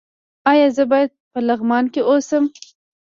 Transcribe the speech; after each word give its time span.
ایا 0.51 0.67
زه 0.75 0.83
باید 0.91 1.11
په 1.31 1.39
لغمان 1.47 1.85
کې 1.93 2.01
اوسم؟ 2.09 2.43